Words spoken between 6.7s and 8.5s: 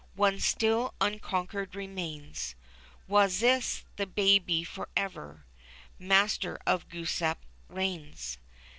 Glooskap reigns."